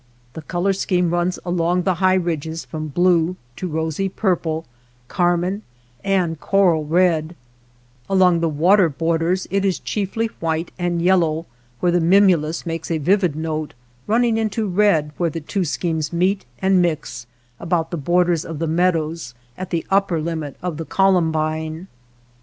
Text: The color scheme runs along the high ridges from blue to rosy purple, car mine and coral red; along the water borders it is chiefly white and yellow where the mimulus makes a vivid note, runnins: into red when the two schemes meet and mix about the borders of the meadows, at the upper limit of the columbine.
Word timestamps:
The 0.33 0.41
color 0.41 0.73
scheme 0.73 1.11
runs 1.11 1.37
along 1.45 1.83
the 1.83 1.93
high 2.01 2.15
ridges 2.15 2.65
from 2.65 2.87
blue 2.87 3.35
to 3.55 3.67
rosy 3.67 4.09
purple, 4.09 4.65
car 5.07 5.37
mine 5.37 5.61
and 6.03 6.39
coral 6.39 6.87
red; 6.87 7.35
along 8.09 8.39
the 8.39 8.49
water 8.49 8.89
borders 8.89 9.45
it 9.51 9.63
is 9.63 9.77
chiefly 9.77 10.31
white 10.39 10.71
and 10.79 11.03
yellow 11.03 11.45
where 11.81 11.91
the 11.91 12.01
mimulus 12.01 12.65
makes 12.65 12.89
a 12.89 12.97
vivid 12.97 13.35
note, 13.35 13.75
runnins: 14.07 14.39
into 14.39 14.65
red 14.67 15.11
when 15.17 15.33
the 15.33 15.39
two 15.39 15.63
schemes 15.63 16.11
meet 16.11 16.47
and 16.63 16.81
mix 16.81 17.27
about 17.59 17.91
the 17.91 17.95
borders 17.95 18.43
of 18.43 18.57
the 18.57 18.65
meadows, 18.65 19.35
at 19.55 19.69
the 19.69 19.85
upper 19.91 20.19
limit 20.19 20.57
of 20.63 20.77
the 20.77 20.85
columbine. 20.85 21.87